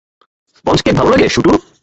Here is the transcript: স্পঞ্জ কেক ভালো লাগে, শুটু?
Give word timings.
স্পঞ্জ 0.55 0.79
কেক 0.85 0.93
ভালো 0.95 1.09
লাগে, 1.09 1.27
শুটু? 1.29 1.51